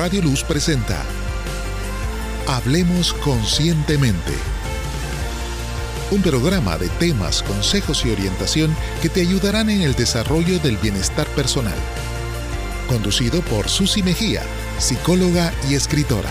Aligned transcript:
Radio 0.00 0.22
Luz 0.22 0.42
presenta 0.44 1.04
Hablemos 2.48 3.12
Conscientemente. 3.12 4.32
Un 6.10 6.22
programa 6.22 6.78
de 6.78 6.88
temas, 6.88 7.42
consejos 7.42 8.06
y 8.06 8.10
orientación 8.10 8.74
que 9.02 9.10
te 9.10 9.20
ayudarán 9.20 9.68
en 9.68 9.82
el 9.82 9.94
desarrollo 9.94 10.58
del 10.60 10.78
bienestar 10.78 11.26
personal. 11.36 11.76
Conducido 12.88 13.42
por 13.42 13.68
Susi 13.68 14.02
Mejía, 14.02 14.40
psicóloga 14.78 15.52
y 15.68 15.74
escritora. 15.74 16.30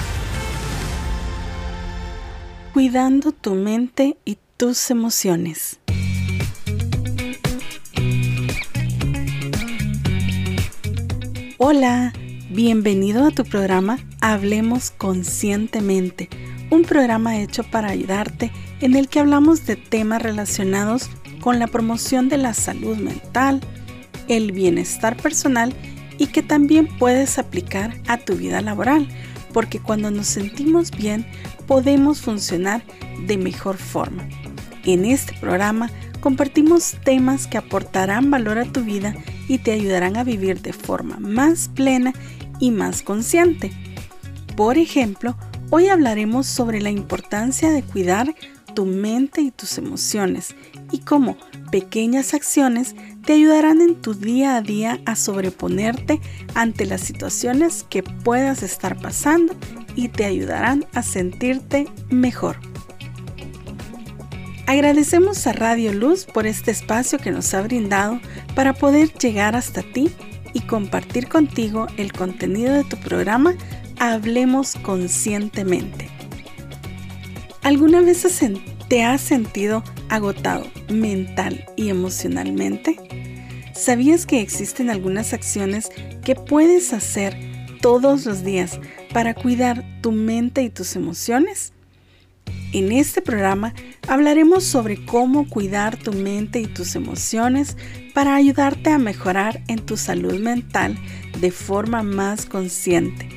Cuidando 2.73 3.33
tu 3.33 3.53
mente 3.53 4.17
y 4.25 4.39
tus 4.57 4.89
emociones. 4.89 5.77
Hola, 11.59 12.13
bienvenido 12.49 13.27
a 13.27 13.31
tu 13.31 13.43
programa 13.43 13.99
Hablemos 14.21 14.89
Conscientemente, 14.89 16.29
un 16.71 16.81
programa 16.81 17.39
hecho 17.39 17.63
para 17.63 17.89
ayudarte 17.89 18.51
en 18.81 18.95
el 18.95 19.07
que 19.07 19.19
hablamos 19.19 19.67
de 19.67 19.75
temas 19.75 20.23
relacionados 20.23 21.11
con 21.41 21.59
la 21.59 21.67
promoción 21.67 22.27
de 22.27 22.37
la 22.37 22.55
salud 22.55 22.97
mental, 22.97 23.61
el 24.27 24.51
bienestar 24.51 25.15
personal 25.15 25.73
y 26.17 26.27
que 26.27 26.41
también 26.41 26.87
puedes 26.97 27.37
aplicar 27.37 27.95
a 28.07 28.17
tu 28.17 28.35
vida 28.35 28.61
laboral, 28.61 29.07
porque 29.53 29.79
cuando 29.79 30.09
nos 30.09 30.25
sentimos 30.25 30.89
bien 30.89 31.27
podemos 31.67 32.21
funcionar 32.21 32.81
de 33.27 33.37
mejor 33.37 33.77
forma. 33.77 34.27
En 34.85 35.05
este 35.05 35.33
programa 35.39 35.91
compartimos 36.19 36.95
temas 37.03 37.45
que 37.45 37.59
aportarán 37.59 38.31
valor 38.31 38.57
a 38.57 38.65
tu 38.65 38.83
vida 38.83 39.15
y 39.47 39.59
te 39.59 39.71
ayudarán 39.71 40.17
a 40.17 40.23
vivir 40.23 40.61
de 40.61 40.73
forma 40.73 41.17
más 41.19 41.69
plena 41.69 42.13
y 42.38 42.38
más 42.71 43.01
consciente. 43.01 43.71
Por 44.55 44.77
ejemplo, 44.77 45.35
hoy 45.69 45.87
hablaremos 45.87 46.45
sobre 46.47 46.81
la 46.81 46.89
importancia 46.89 47.71
de 47.71 47.83
cuidar 47.83 48.35
tu 48.75 48.85
mente 48.85 49.41
y 49.41 49.51
tus 49.51 49.77
emociones 49.77 50.55
y 50.91 50.99
cómo 50.99 51.37
pequeñas 51.71 52.33
acciones 52.33 52.95
te 53.25 53.33
ayudarán 53.33 53.81
en 53.81 53.95
tu 53.95 54.13
día 54.13 54.55
a 54.55 54.61
día 54.61 54.99
a 55.05 55.15
sobreponerte 55.15 56.19
ante 56.55 56.85
las 56.85 57.01
situaciones 57.01 57.85
que 57.89 58.03
puedas 58.03 58.63
estar 58.63 58.99
pasando 58.99 59.53
y 59.95 60.09
te 60.09 60.25
ayudarán 60.25 60.85
a 60.93 61.03
sentirte 61.03 61.87
mejor. 62.09 62.57
Agradecemos 64.65 65.47
a 65.47 65.53
Radio 65.53 65.93
Luz 65.93 66.25
por 66.25 66.45
este 66.45 66.71
espacio 66.71 67.17
que 67.17 67.31
nos 67.31 67.53
ha 67.53 67.61
brindado 67.61 68.19
para 68.53 68.73
poder 68.73 69.11
llegar 69.13 69.55
hasta 69.55 69.81
ti 69.81 70.11
y 70.53 70.61
compartir 70.61 71.27
contigo 71.27 71.87
el 71.97 72.13
contenido 72.13 72.73
de 72.73 72.83
tu 72.83 72.97
programa 72.97 73.55
Hablemos 73.99 74.75
Conscientemente. 74.75 76.09
¿Alguna 77.61 78.01
vez 78.01 78.25
te 78.87 79.03
has 79.03 79.21
sentido 79.21 79.83
agotado 80.09 80.65
mental 80.89 81.65
y 81.75 81.89
emocionalmente? 81.89 82.97
¿Sabías 83.73 84.25
que 84.25 84.41
existen 84.41 84.89
algunas 84.89 85.33
acciones 85.33 85.89
que 86.23 86.35
puedes 86.35 86.93
hacer 86.93 87.37
todos 87.81 88.25
los 88.25 88.43
días 88.43 88.79
para 89.13 89.33
cuidar 89.33 89.83
tu 90.01 90.11
mente 90.11 90.63
y 90.63 90.69
tus 90.69 90.95
emociones? 90.95 91.73
En 92.71 92.91
este 92.91 93.23
programa 93.23 93.73
hablaremos 94.07 94.63
sobre 94.63 95.03
cómo 95.03 95.49
cuidar 95.49 95.97
tu 95.97 96.13
mente 96.13 96.59
y 96.59 96.67
tus 96.67 96.95
emociones 96.95 97.75
para 98.13 98.35
ayudarte 98.35 98.91
a 98.91 98.99
mejorar 98.99 99.63
en 99.67 99.79
tu 99.79 99.97
salud 99.97 100.39
mental 100.39 100.95
de 101.39 101.49
forma 101.49 102.03
más 102.03 102.45
consciente. 102.45 103.27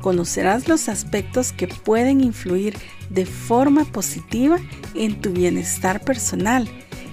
Conocerás 0.00 0.68
los 0.68 0.88
aspectos 0.88 1.52
que 1.52 1.68
pueden 1.68 2.22
influir 2.22 2.76
de 3.10 3.26
forma 3.26 3.84
positiva 3.84 4.58
en 4.94 5.20
tu 5.20 5.32
bienestar 5.32 6.00
personal 6.00 6.66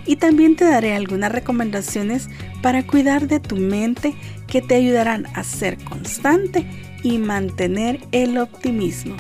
y 0.05 0.15
también 0.15 0.55
te 0.55 0.63
daré 0.63 0.93
algunas 0.93 1.31
recomendaciones 1.31 2.29
para 2.61 2.87
cuidar 2.87 3.27
de 3.27 3.41
tu 3.41 3.57
mente 3.57 4.15
que 4.47 4.61
te 4.61 4.75
ayudarán 4.75 5.25
a 5.33 5.43
ser 5.43 5.77
constante 5.83 6.65
y 7.03 7.17
mantener 7.17 7.99
el 8.13 8.37
optimismo. 8.37 9.17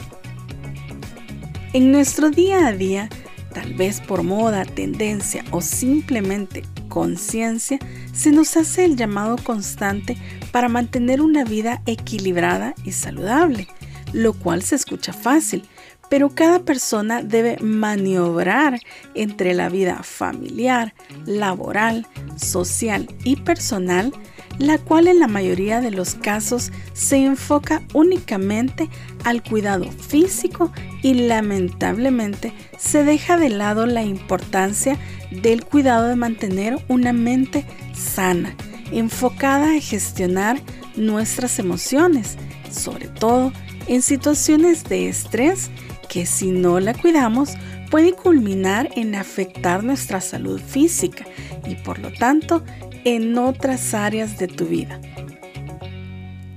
En 1.75 1.91
nuestro 1.91 2.29
día 2.29 2.67
a 2.67 2.71
día, 2.71 3.09
tal 3.53 3.73
vez 3.73 3.99
por 3.99 4.23
moda, 4.23 4.63
tendencia 4.63 5.43
o 5.51 5.59
simplemente 5.59 6.63
conciencia, 6.87 7.79
se 8.13 8.31
nos 8.31 8.55
hace 8.55 8.85
el 8.85 8.95
llamado 8.95 9.35
constante 9.35 10.15
para 10.53 10.69
mantener 10.69 11.19
una 11.19 11.43
vida 11.43 11.81
equilibrada 11.85 12.75
y 12.85 12.93
saludable, 12.93 13.67
lo 14.13 14.31
cual 14.31 14.63
se 14.63 14.75
escucha 14.75 15.11
fácil, 15.11 15.65
pero 16.09 16.29
cada 16.29 16.59
persona 16.59 17.21
debe 17.21 17.57
maniobrar 17.57 18.79
entre 19.13 19.53
la 19.53 19.67
vida 19.67 20.01
familiar, 20.01 20.93
laboral, 21.25 22.07
social 22.37 23.05
y 23.25 23.35
personal 23.35 24.13
la 24.57 24.77
cual 24.77 25.07
en 25.07 25.19
la 25.19 25.27
mayoría 25.27 25.81
de 25.81 25.91
los 25.91 26.15
casos 26.15 26.71
se 26.93 27.17
enfoca 27.25 27.81
únicamente 27.93 28.89
al 29.23 29.43
cuidado 29.43 29.91
físico 29.91 30.71
y 31.01 31.13
lamentablemente 31.13 32.53
se 32.77 33.03
deja 33.03 33.37
de 33.37 33.49
lado 33.49 33.85
la 33.85 34.03
importancia 34.03 34.97
del 35.31 35.65
cuidado 35.65 36.07
de 36.07 36.15
mantener 36.15 36.77
una 36.87 37.13
mente 37.13 37.65
sana, 37.93 38.55
enfocada 38.91 39.75
a 39.75 39.81
gestionar 39.81 40.59
nuestras 40.95 41.59
emociones, 41.59 42.37
sobre 42.71 43.07
todo 43.07 43.51
en 43.87 44.01
situaciones 44.01 44.83
de 44.83 45.09
estrés 45.09 45.69
que 46.09 46.25
si 46.25 46.51
no 46.51 46.79
la 46.79 46.93
cuidamos 46.93 47.51
puede 47.89 48.13
culminar 48.13 48.89
en 48.95 49.15
afectar 49.15 49.83
nuestra 49.83 50.21
salud 50.21 50.59
física 50.59 51.25
y 51.67 51.75
por 51.75 51.99
lo 51.99 52.11
tanto 52.11 52.63
en 53.05 53.37
otras 53.37 53.93
áreas 53.93 54.37
de 54.37 54.47
tu 54.47 54.65
vida. 54.65 54.99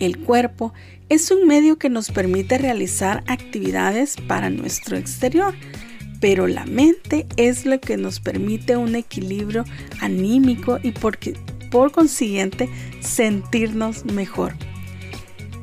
El 0.00 0.18
cuerpo 0.18 0.72
es 1.08 1.30
un 1.30 1.46
medio 1.46 1.78
que 1.78 1.90
nos 1.90 2.10
permite 2.10 2.58
realizar 2.58 3.22
actividades 3.26 4.16
para 4.16 4.48
nuestro 4.50 4.96
exterior, 4.96 5.54
pero 6.20 6.46
la 6.46 6.64
mente 6.64 7.26
es 7.36 7.66
lo 7.66 7.78
que 7.80 7.96
nos 7.96 8.18
permite 8.18 8.76
un 8.76 8.96
equilibrio 8.96 9.64
anímico 10.00 10.78
y 10.82 10.92
por 10.92 11.92
consiguiente 11.92 12.68
sentirnos 13.00 14.04
mejor. 14.06 14.54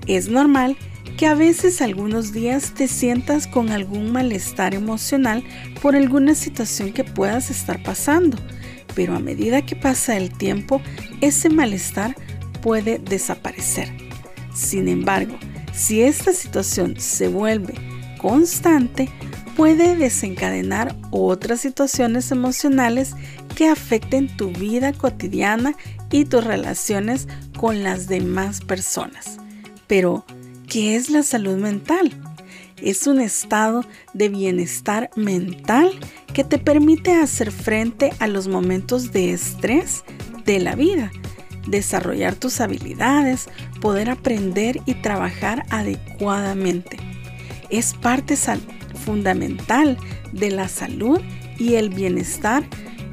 Es 0.07 0.29
normal 0.29 0.77
que 1.17 1.25
a 1.25 1.33
veces 1.33 1.81
algunos 1.81 2.31
días 2.31 2.73
te 2.73 2.87
sientas 2.87 3.47
con 3.47 3.69
algún 3.69 4.11
malestar 4.11 4.75
emocional 4.75 5.43
por 5.81 5.95
alguna 5.95 6.35
situación 6.35 6.93
que 6.93 7.03
puedas 7.03 7.49
estar 7.49 7.81
pasando 7.81 8.37
pero 8.95 9.15
a 9.15 9.19
medida 9.19 9.65
que 9.65 9.75
pasa 9.75 10.17
el 10.17 10.31
tiempo, 10.31 10.81
ese 11.21 11.49
malestar 11.49 12.15
puede 12.61 12.97
desaparecer. 12.97 13.91
Sin 14.53 14.87
embargo, 14.87 15.37
si 15.73 16.01
esta 16.01 16.33
situación 16.33 16.99
se 16.99 17.27
vuelve 17.27 17.75
constante, 18.17 19.09
puede 19.55 19.95
desencadenar 19.95 20.95
otras 21.11 21.61
situaciones 21.61 22.31
emocionales 22.31 23.13
que 23.55 23.67
afecten 23.67 24.35
tu 24.35 24.49
vida 24.51 24.93
cotidiana 24.93 25.75
y 26.11 26.25
tus 26.25 26.43
relaciones 26.43 27.27
con 27.57 27.83
las 27.83 28.07
demás 28.07 28.61
personas. 28.61 29.37
Pero, 29.87 30.25
¿qué 30.67 30.95
es 30.95 31.09
la 31.09 31.23
salud 31.23 31.57
mental? 31.57 32.11
Es 32.81 33.07
un 33.07 33.21
estado 33.21 33.85
de 34.13 34.29
bienestar 34.29 35.09
mental 35.15 35.91
que 36.35 36.43
te 36.43 36.57
permite 36.57 37.15
hacer 37.15 37.49
frente 37.49 38.11
a 38.19 38.27
los 38.27 38.49
momentos 38.49 39.13
de 39.13 39.31
estrés 39.31 40.03
de 40.43 40.59
la 40.59 40.75
vida, 40.75 41.09
desarrollar 41.65 42.35
tus 42.35 42.59
habilidades, 42.59 43.47
poder 43.79 44.09
aprender 44.09 44.81
y 44.85 44.95
trabajar 44.95 45.65
adecuadamente. 45.69 46.97
Es 47.69 47.93
parte 47.93 48.35
fundamental 49.05 49.97
de 50.33 50.51
la 50.51 50.67
salud 50.67 51.21
y 51.57 51.75
el 51.75 51.89
bienestar 51.89 52.65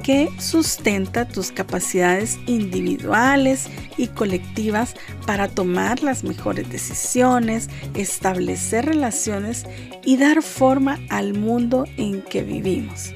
que 0.03 0.29
sustenta 0.37 1.27
tus 1.27 1.51
capacidades 1.51 2.37
individuales 2.45 3.67
y 3.97 4.07
colectivas 4.07 4.95
para 5.25 5.47
tomar 5.47 6.03
las 6.03 6.23
mejores 6.23 6.69
decisiones, 6.69 7.69
establecer 7.95 8.85
relaciones 8.85 9.65
y 10.03 10.17
dar 10.17 10.43
forma 10.43 10.99
al 11.09 11.33
mundo 11.33 11.85
en 11.97 12.21
que 12.21 12.43
vivimos. 12.43 13.13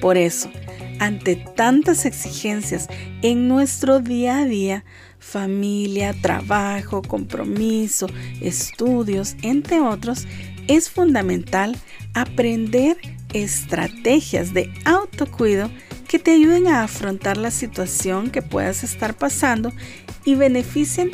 Por 0.00 0.16
eso, 0.16 0.50
ante 0.98 1.36
tantas 1.36 2.04
exigencias 2.04 2.88
en 3.22 3.48
nuestro 3.48 4.00
día 4.00 4.38
a 4.38 4.44
día, 4.44 4.84
familia, 5.18 6.12
trabajo, 6.20 7.02
compromiso, 7.02 8.08
estudios, 8.40 9.36
entre 9.42 9.80
otros, 9.80 10.26
es 10.66 10.90
fundamental 10.90 11.76
aprender 12.14 12.96
estrategias 13.32 14.52
de 14.52 14.72
autocuido 14.84 15.70
que 16.10 16.18
te 16.18 16.32
ayuden 16.32 16.66
a 16.66 16.82
afrontar 16.82 17.36
la 17.36 17.52
situación 17.52 18.30
que 18.30 18.42
puedas 18.42 18.82
estar 18.82 19.14
pasando 19.14 19.72
y 20.24 20.34
beneficien 20.34 21.12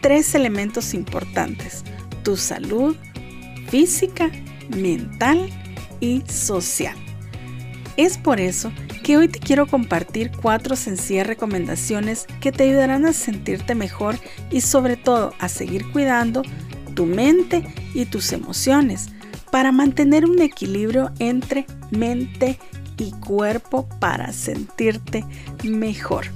tres 0.00 0.34
elementos 0.34 0.94
importantes. 0.94 1.84
tu 2.22 2.34
salud 2.38 2.96
física, 3.68 4.30
mental 4.74 5.50
y 6.00 6.22
social. 6.26 6.96
Es 7.98 8.16
por 8.16 8.40
eso 8.40 8.72
que 9.02 9.18
hoy 9.18 9.28
te 9.28 9.38
quiero 9.38 9.66
compartir 9.66 10.30
cuatro 10.30 10.76
sencillas 10.76 11.26
recomendaciones 11.26 12.26
que 12.40 12.50
te 12.50 12.64
ayudarán 12.64 13.04
a 13.04 13.12
sentirte 13.12 13.74
mejor 13.74 14.18
y 14.50 14.62
sobre 14.62 14.96
todo 14.96 15.34
a 15.38 15.50
seguir 15.50 15.90
cuidando 15.92 16.42
tu 16.94 17.04
mente 17.04 17.64
y 17.92 18.06
tus 18.06 18.32
emociones 18.32 19.10
para 19.52 19.72
mantener 19.72 20.24
un 20.24 20.40
equilibrio 20.40 21.10
entre 21.18 21.66
mente 21.90 22.58
y 23.04 23.12
cuerpo 23.12 23.88
para 23.98 24.32
sentirte 24.32 25.24
mejor. 25.62 26.26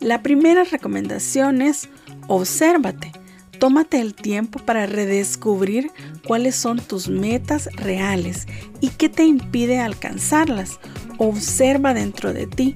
La 0.00 0.22
primera 0.22 0.64
recomendación 0.64 1.62
es 1.62 1.88
obsérvate. 2.26 3.12
Tómate 3.58 4.00
el 4.00 4.14
tiempo 4.14 4.58
para 4.58 4.86
redescubrir 4.86 5.92
cuáles 6.26 6.56
son 6.56 6.80
tus 6.80 7.08
metas 7.08 7.68
reales 7.76 8.48
y 8.80 8.88
qué 8.88 9.08
te 9.08 9.24
impide 9.24 9.78
alcanzarlas. 9.78 10.80
Observa 11.18 11.94
dentro 11.94 12.32
de 12.32 12.48
ti. 12.48 12.74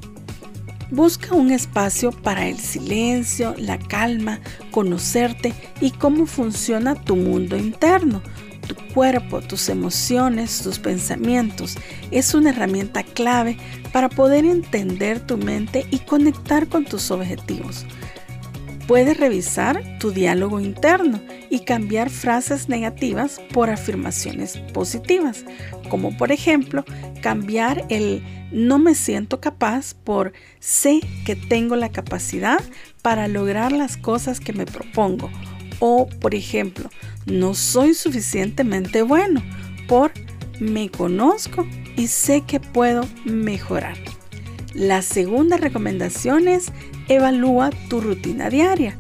Busca 0.93 1.35
un 1.35 1.51
espacio 1.51 2.13
para 2.13 2.47
el 2.47 2.61
silencio, 2.61 3.57
la 3.59 3.77
calma, 3.77 4.39
conocerte 4.71 5.53
y 5.81 5.91
cómo 5.91 6.27
funciona 6.27 6.95
tu 6.95 7.17
mundo 7.17 7.57
interno 7.57 8.23
tu 8.67 8.75
cuerpo, 8.93 9.41
tus 9.41 9.69
emociones, 9.69 10.63
tus 10.63 10.79
pensamientos. 10.79 11.77
Es 12.11 12.35
una 12.35 12.51
herramienta 12.51 13.03
clave 13.03 13.57
para 13.93 14.09
poder 14.09 14.45
entender 14.45 15.21
tu 15.21 15.37
mente 15.39 15.87
y 15.91 16.01
conectar 16.01 16.69
con 16.69 16.85
tus 16.85 17.11
objetivos. 17.11 17.87
Puedes 18.87 19.17
revisar 19.19 19.83
tu 19.99 20.13
diálogo 20.13 20.61
interno 20.61 21.21
y 21.51 21.61
cambiar 21.61 22.09
frases 22.09 22.69
negativas 22.69 23.41
por 23.53 23.69
afirmaciones 23.69 24.59
positivas, 24.73 25.45
como 25.89 26.17
por 26.17 26.31
ejemplo 26.31 26.85
cambiar 27.21 27.85
el 27.89 28.23
no 28.53 28.79
me 28.79 28.95
siento 28.95 29.41
capaz 29.41 29.95
por 29.95 30.33
sé 30.61 31.01
que 31.25 31.35
tengo 31.35 31.75
la 31.75 31.91
capacidad 31.91 32.61
para 33.03 33.27
lograr 33.27 33.73
las 33.73 33.97
cosas 33.97 34.39
que 34.39 34.53
me 34.53 34.67
propongo. 34.67 35.31
O 35.81 36.07
por 36.21 36.35
ejemplo, 36.35 36.89
no 37.27 37.55
soy 37.55 37.95
suficientemente 37.95 39.03
bueno 39.03 39.43
por 39.89 40.13
me 40.61 40.89
conozco 40.91 41.67
y 41.97 42.07
sé 42.07 42.43
que 42.43 42.61
puedo 42.61 43.07
mejorar. 43.25 43.97
La 44.75 45.03
segunda 45.03 45.57
recomendación 45.57 46.49
es 46.49 46.73
evalúa 47.09 47.71
tu 47.89 48.01
rutina 48.01 48.51
diaria. 48.51 48.97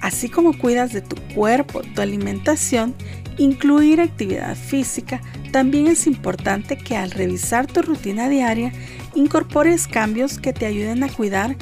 Así 0.00 0.28
como 0.28 0.56
cuidas 0.56 0.92
de 0.92 1.00
tu 1.00 1.16
cuerpo, 1.34 1.82
tu 1.94 2.00
alimentación, 2.00 2.94
incluir 3.36 4.00
actividad 4.00 4.56
física, 4.56 5.20
también 5.50 5.86
es 5.86 6.06
importante 6.06 6.76
que 6.76 6.96
al 6.96 7.10
revisar 7.10 7.66
tu 7.66 7.82
rutina 7.82 8.28
diaria 8.28 8.72
incorpores 9.14 9.88
cambios 9.88 10.38
que 10.38 10.52
te 10.52 10.66
ayuden 10.66 11.02
a 11.02 11.08
cuidar 11.08 11.56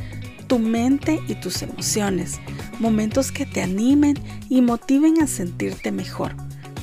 tu 0.47 0.59
mente 0.59 1.21
y 1.29 1.35
tus 1.37 1.63
emociones, 1.63 2.41
momentos 2.79 3.33
que 3.33 3.47
te 3.47 3.63
animen 3.63 4.17
y 4.49 4.63
motiven 4.63 5.23
a 5.23 5.27
sentirte 5.27 5.93
mejor. 5.93 6.35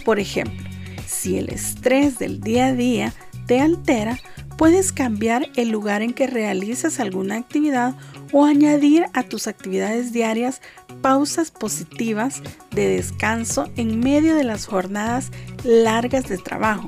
Por 0.06 0.20
ejemplo, 0.20 0.70
si 1.08 1.38
el 1.38 1.50
estrés 1.50 2.20
del 2.20 2.42
día 2.42 2.68
a 2.68 2.74
día 2.74 3.14
te 3.48 3.60
altera, 3.60 4.20
puedes 4.58 4.92
cambiar 4.92 5.50
el 5.56 5.70
lugar 5.70 6.02
en 6.02 6.14
que 6.14 6.28
realizas 6.28 7.00
alguna 7.00 7.38
actividad 7.38 7.96
o 8.32 8.46
añadir 8.46 9.06
a 9.14 9.24
tus 9.24 9.48
actividades 9.48 10.12
diarias 10.12 10.62
pausas 11.02 11.52
positivas 11.52 12.42
de 12.72 12.88
descanso 12.88 13.70
en 13.76 14.00
medio 14.00 14.36
de 14.36 14.44
las 14.44 14.66
jornadas 14.66 15.32
largas 15.64 16.28
de 16.28 16.38
trabajo. 16.38 16.88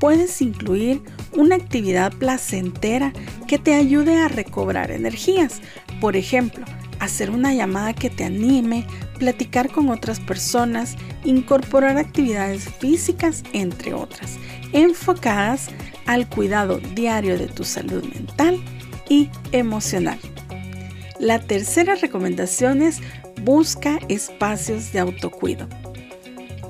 Puedes 0.00 0.40
incluir 0.42 1.02
una 1.36 1.54
actividad 1.56 2.12
placentera 2.12 3.12
que 3.46 3.58
te 3.58 3.74
ayude 3.74 4.16
a 4.16 4.28
recobrar 4.28 4.90
energías. 4.90 5.60
Por 6.00 6.16
ejemplo, 6.16 6.64
hacer 7.00 7.30
una 7.30 7.54
llamada 7.54 7.92
que 7.92 8.10
te 8.10 8.24
anime, 8.24 8.86
platicar 9.18 9.70
con 9.70 9.90
otras 9.90 10.18
personas, 10.18 10.96
incorporar 11.24 11.98
actividades 11.98 12.64
físicas, 12.78 13.44
entre 13.52 13.94
otras, 13.94 14.38
enfocadas 14.72 15.68
al 16.06 16.28
cuidado 16.28 16.80
diario 16.94 17.38
de 17.38 17.46
tu 17.46 17.64
salud 17.64 18.02
mental 18.02 18.58
y 19.08 19.28
emocional. 19.52 20.18
La 21.18 21.38
tercera 21.38 21.94
recomendación 21.94 22.80
es 22.80 23.00
busca 23.42 23.98
espacios 24.08 24.92
de 24.92 25.00
autocuido. 25.00 25.68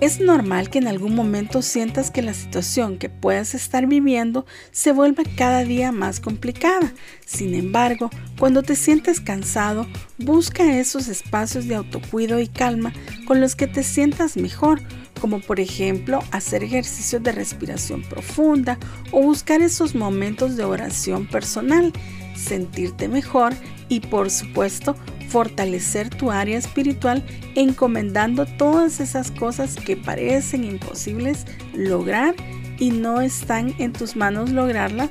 Es 0.01 0.19
normal 0.19 0.71
que 0.71 0.79
en 0.79 0.89
algún 0.89 1.15
momento 1.15 1.61
sientas 1.61 2.11
que 2.11 2.23
la 2.23 2.33
situación 2.33 2.97
que 2.97 3.11
puedas 3.11 3.55
estar 3.55 3.87
viviendo 3.87 4.47
se 4.71 4.93
vuelva 4.93 5.25
cada 5.37 5.63
día 5.63 5.93
más 5.93 6.21
complicada. 6.21 6.95
Sin 7.27 7.55
embargo, 7.55 8.09
cuando 8.39 8.63
te 8.63 8.77
sientes 8.77 9.21
cansado, 9.21 9.87
busca 10.17 10.79
esos 10.79 11.09
espacios 11.09 11.69
de 11.69 11.75
autocuido 11.75 12.41
y 12.41 12.49
calma 12.49 12.95
con 13.27 13.43
los 13.43 13.55
que 13.55 13.67
te 13.67 13.83
sientas 13.83 14.39
mejor, 14.39 14.81
como 15.21 15.41
por 15.41 15.61
ejemplo 15.61 16.25
hacer 16.31 16.65
ejercicios 16.65 17.23
de 17.23 17.33
respiración 17.33 18.01
profunda 18.01 18.79
o 19.13 19.21
buscar 19.21 19.61
esos 19.61 19.95
momentos 19.95 20.57
de 20.57 20.65
oración 20.65 21.27
personal, 21.27 21.93
sentirte 22.35 23.07
mejor 23.07 23.53
y 23.91 24.01
por 24.01 24.31
supuesto 24.31 24.97
fortalecer 25.31 26.11
tu 26.11 26.31
área 26.31 26.59
espiritual 26.59 27.25
encomendando 27.55 28.45
todas 28.45 29.01
esas 29.01 29.31
cosas 29.31 29.77
que 29.77 29.97
parecen 29.97 30.65
imposibles 30.65 31.47
lograr 31.73 32.35
y 32.79 32.91
no 32.91 33.21
están 33.21 33.75
en 33.79 33.93
tus 33.93 34.17
manos 34.17 34.51
lograrlas, 34.51 35.11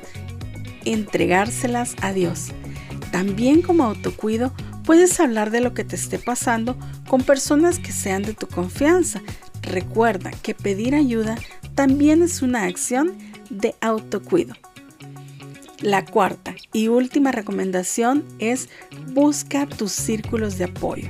entregárselas 0.84 1.94
a 2.02 2.12
Dios. 2.12 2.52
También 3.10 3.62
como 3.62 3.84
autocuido, 3.84 4.52
puedes 4.84 5.18
hablar 5.20 5.50
de 5.50 5.60
lo 5.60 5.72
que 5.72 5.84
te 5.84 5.96
esté 5.96 6.18
pasando 6.18 6.76
con 7.08 7.22
personas 7.22 7.78
que 7.78 7.92
sean 7.92 8.22
de 8.22 8.34
tu 8.34 8.46
confianza. 8.46 9.22
Recuerda 9.62 10.30
que 10.42 10.54
pedir 10.54 10.94
ayuda 10.94 11.36
también 11.74 12.22
es 12.22 12.42
una 12.42 12.64
acción 12.64 13.16
de 13.50 13.74
autocuido. 13.80 14.54
La 15.80 16.04
cuarta 16.04 16.54
y 16.74 16.88
última 16.88 17.32
recomendación 17.32 18.24
es 18.38 18.68
busca 19.14 19.66
tus 19.66 19.92
círculos 19.92 20.58
de 20.58 20.64
apoyo. 20.64 21.08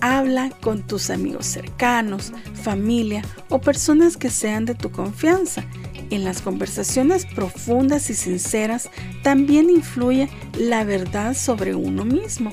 Habla 0.00 0.50
con 0.62 0.84
tus 0.84 1.10
amigos 1.10 1.46
cercanos, 1.46 2.32
familia 2.54 3.22
o 3.50 3.60
personas 3.60 4.16
que 4.16 4.30
sean 4.30 4.64
de 4.64 4.74
tu 4.74 4.90
confianza. 4.90 5.64
En 6.10 6.24
las 6.24 6.42
conversaciones 6.42 7.24
profundas 7.24 8.10
y 8.10 8.14
sinceras 8.14 8.90
también 9.22 9.70
influye 9.70 10.28
la 10.58 10.82
verdad 10.82 11.36
sobre 11.36 11.76
uno 11.76 12.04
mismo 12.04 12.52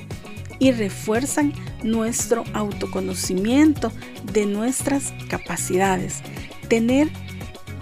y 0.60 0.70
refuerzan 0.70 1.52
nuestro 1.82 2.44
autoconocimiento 2.52 3.90
de 4.32 4.46
nuestras 4.46 5.12
capacidades. 5.28 6.22
Tener 6.68 7.08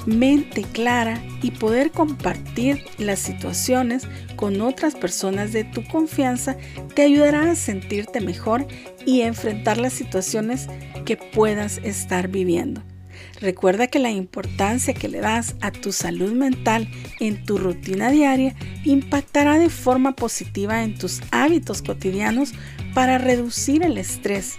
mente 0.07 0.63
clara 0.63 1.21
y 1.43 1.51
poder 1.51 1.91
compartir 1.91 2.85
las 2.99 3.19
situaciones 3.19 4.09
con 4.37 4.61
otras 4.61 4.95
personas 4.95 5.53
de 5.53 5.65
tu 5.65 5.85
confianza 5.85 6.57
te 6.95 7.03
ayudará 7.03 7.51
a 7.51 7.57
sentirte 7.57 8.21
mejor 8.21 8.67
y 9.05 9.23
enfrentar 9.23 9.79
las 9.79 9.93
situaciones 9.93 10.69
que 11.05 11.17
puedas 11.17 11.79
estar 11.79 12.29
viviendo. 12.29 12.83
Recuerda 13.41 13.87
que 13.87 13.99
la 13.99 14.11
importancia 14.11 14.95
que 14.95 15.09
le 15.09 15.21
das 15.21 15.57
a 15.61 15.71
tu 15.71 15.93
salud 15.93 16.33
mental 16.33 16.89
en 17.21 17.45
tu 17.45 17.59
rutina 17.59 18.11
diaria 18.11 18.55
impactará 18.85 19.59
de 19.59 19.69
forma 19.69 20.17
positiva 20.17 20.83
en 20.83 20.97
tus 20.97 21.21
hábitos 21.31 21.83
cotidianos 21.83 22.53
para 22.95 23.19
reducir 23.19 23.83
el 23.83 23.99
estrés 23.99 24.59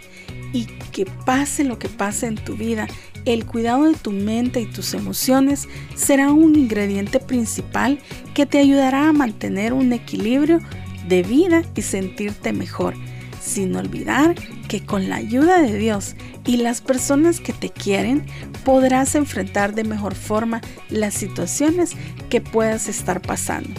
y 0.53 0.65
que 0.91 1.05
pase 1.05 1.63
lo 1.63 1.79
que 1.79 1.89
pase 1.89 2.27
en 2.27 2.35
tu 2.35 2.55
vida, 2.55 2.87
el 3.33 3.45
cuidado 3.45 3.85
de 3.85 3.95
tu 3.95 4.11
mente 4.11 4.61
y 4.61 4.65
tus 4.65 4.93
emociones 4.93 5.67
será 5.95 6.31
un 6.31 6.55
ingrediente 6.55 7.19
principal 7.19 7.99
que 8.33 8.45
te 8.45 8.57
ayudará 8.57 9.09
a 9.09 9.13
mantener 9.13 9.73
un 9.73 9.91
equilibrio 9.91 10.59
de 11.07 11.23
vida 11.23 11.63
y 11.75 11.81
sentirte 11.81 12.53
mejor, 12.53 12.93
sin 13.41 13.75
olvidar 13.75 14.35
que 14.67 14.85
con 14.85 15.09
la 15.09 15.17
ayuda 15.17 15.61
de 15.61 15.77
Dios 15.77 16.15
y 16.45 16.57
las 16.57 16.81
personas 16.81 17.39
que 17.39 17.53
te 17.53 17.69
quieren 17.69 18.25
podrás 18.63 19.15
enfrentar 19.15 19.75
de 19.75 19.83
mejor 19.83 20.15
forma 20.15 20.61
las 20.89 21.13
situaciones 21.13 21.91
que 22.29 22.41
puedas 22.41 22.87
estar 22.87 23.21
pasando. 23.21 23.69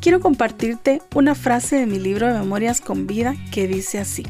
Quiero 0.00 0.20
compartirte 0.20 1.00
una 1.14 1.34
frase 1.34 1.76
de 1.76 1.86
mi 1.86 1.98
libro 1.98 2.26
de 2.26 2.38
Memorias 2.38 2.80
con 2.80 3.06
Vida 3.06 3.34
que 3.50 3.66
dice 3.66 3.98
así, 3.98 4.24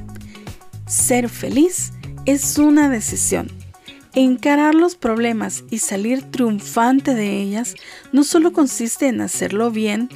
ser 0.86 1.28
feliz 1.28 1.92
es 2.26 2.58
una 2.58 2.88
decisión. 2.88 3.55
Encarar 4.16 4.74
los 4.74 4.96
problemas 4.96 5.62
y 5.70 5.78
salir 5.78 6.22
triunfante 6.22 7.14
de 7.14 7.40
ellas 7.40 7.76
no 8.12 8.24
solo 8.24 8.52
consiste 8.52 9.06
en 9.06 9.20
hacerlo 9.20 9.70
bien 9.70 10.08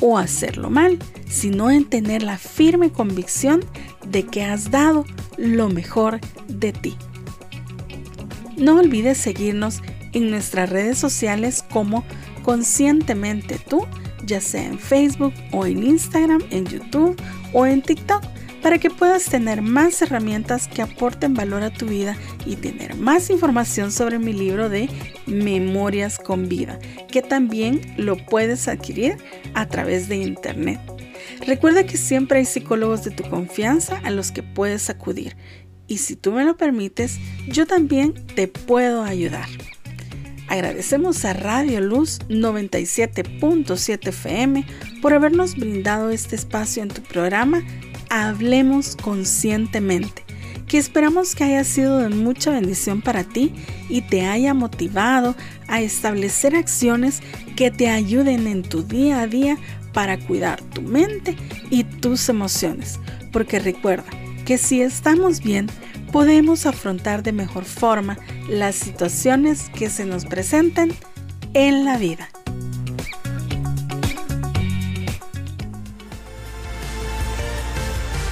o 0.00 0.18
hacerlo 0.18 0.68
mal, 0.68 0.98
sino 1.26 1.70
en 1.70 1.84
tener 1.84 2.22
la 2.22 2.36
firme 2.36 2.90
convicción 2.90 3.64
de 4.06 4.26
que 4.26 4.44
has 4.44 4.70
dado 4.70 5.06
lo 5.38 5.70
mejor 5.70 6.20
de 6.48 6.72
ti. 6.72 6.96
No 8.58 8.78
olvides 8.78 9.16
seguirnos 9.16 9.80
en 10.12 10.30
nuestras 10.30 10.68
redes 10.68 10.98
sociales 10.98 11.64
como 11.70 12.04
Conscientemente 12.42 13.58
tú, 13.68 13.86
ya 14.26 14.40
sea 14.40 14.64
en 14.64 14.78
Facebook 14.78 15.32
o 15.52 15.64
en 15.66 15.82
Instagram, 15.82 16.42
en 16.50 16.66
YouTube 16.66 17.16
o 17.52 17.66
en 17.66 17.82
TikTok, 17.82 18.22
para 18.62 18.78
que 18.78 18.90
puedas 18.90 19.24
tener 19.24 19.60
más 19.60 20.00
herramientas 20.02 20.68
que 20.68 20.82
aporten 20.82 21.34
valor 21.34 21.62
a 21.62 21.72
tu 21.72 21.86
vida 21.86 22.16
y 22.46 22.56
tener 22.56 22.94
más 22.96 23.30
información 23.30 23.90
sobre 23.90 24.18
mi 24.18 24.32
libro 24.32 24.68
de 24.68 24.88
Memorias 25.26 26.18
con 26.18 26.48
Vida, 26.48 26.78
que 27.10 27.22
también 27.22 27.94
lo 27.96 28.16
puedes 28.16 28.68
adquirir 28.68 29.16
a 29.54 29.66
través 29.66 30.08
de 30.08 30.16
Internet. 30.16 30.80
Recuerda 31.46 31.84
que 31.84 31.96
siempre 31.96 32.38
hay 32.38 32.44
psicólogos 32.44 33.04
de 33.04 33.10
tu 33.10 33.24
confianza 33.28 34.00
a 34.04 34.10
los 34.10 34.30
que 34.30 34.42
puedes 34.42 34.90
acudir 34.90 35.36
y 35.86 35.98
si 35.98 36.16
tú 36.16 36.32
me 36.32 36.44
lo 36.44 36.56
permites, 36.56 37.18
yo 37.48 37.66
también 37.66 38.14
te 38.34 38.48
puedo 38.48 39.02
ayudar. 39.02 39.48
Agradecemos 40.48 41.24
a 41.24 41.32
Radio 41.32 41.80
Luz 41.80 42.20
97.7 42.28 44.08
FM 44.08 44.64
por 45.00 45.14
habernos 45.14 45.56
brindado 45.56 46.10
este 46.10 46.36
espacio 46.36 46.82
en 46.82 46.88
tu 46.88 47.02
programa 47.02 47.62
Hablemos 48.14 48.94
Conscientemente, 48.94 50.22
que 50.66 50.76
esperamos 50.76 51.34
que 51.34 51.44
haya 51.44 51.64
sido 51.64 51.96
de 51.96 52.10
mucha 52.10 52.50
bendición 52.50 53.00
para 53.00 53.24
ti 53.24 53.54
y 53.88 54.02
te 54.02 54.26
haya 54.26 54.52
motivado 54.52 55.34
a 55.66 55.80
establecer 55.80 56.54
acciones 56.54 57.22
que 57.56 57.70
te 57.70 57.88
ayuden 57.88 58.46
en 58.48 58.64
tu 58.64 58.82
día 58.82 59.22
a 59.22 59.26
día 59.26 59.56
para 59.94 60.18
cuidar 60.18 60.60
tu 60.60 60.82
mente 60.82 61.38
y 61.70 61.84
tus 61.84 62.28
emociones. 62.28 63.00
Porque 63.32 63.58
recuerda 63.58 64.04
que 64.44 64.58
si 64.58 64.82
estamos 64.82 65.40
bien, 65.40 65.68
podemos 66.12 66.66
afrontar 66.66 67.22
de 67.22 67.32
mejor 67.32 67.64
forma 67.64 68.18
las 68.46 68.74
situaciones 68.74 69.70
que 69.70 69.88
se 69.88 70.04
nos 70.04 70.26
presenten 70.26 70.92
en 71.54 71.86
la 71.86 71.96
vida. 71.96 72.28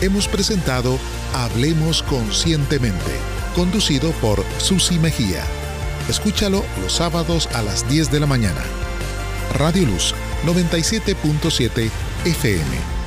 Hemos 0.00 0.28
presentado 0.28 0.98
Hablemos 1.34 2.02
Conscientemente, 2.02 3.12
conducido 3.54 4.12
por 4.12 4.42
Susi 4.58 4.98
Mejía. 4.98 5.44
Escúchalo 6.08 6.64
los 6.80 6.94
sábados 6.94 7.48
a 7.54 7.62
las 7.62 7.86
10 7.88 8.10
de 8.10 8.20
la 8.20 8.26
mañana. 8.26 8.62
Radio 9.58 9.86
Luz 9.86 10.14
97.7 10.46 11.90
FM 12.24 12.99